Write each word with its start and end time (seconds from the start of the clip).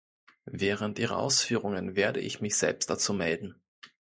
Während 0.49 0.97
Ihrer 0.97 1.19
Ausführungen 1.19 1.95
werde 1.95 2.21
ich 2.21 2.41
mich 2.41 2.57
selbst 2.57 2.89
dazu 2.89 3.13
melden. 3.13 3.61